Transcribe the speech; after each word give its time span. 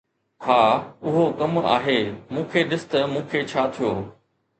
ها، 0.45 0.61
اهو 1.09 1.25
ڪم 1.41 1.59
آهي. 1.73 1.97
مون 2.31 2.47
کي 2.55 2.63
ڏس 2.71 2.87
ته 2.95 3.05
مون 3.13 3.29
کي 3.35 3.43
ڇا 3.53 3.67
ٿيو. 3.77 3.93